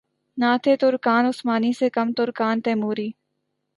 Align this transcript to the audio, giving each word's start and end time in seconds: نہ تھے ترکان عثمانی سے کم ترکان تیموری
نہ 0.37 0.51
تھے 0.63 0.73
ترکان 0.81 1.23
عثمانی 1.25 1.71
سے 1.79 1.89
کم 1.89 2.07
ترکان 2.17 2.61
تیموری 2.61 3.09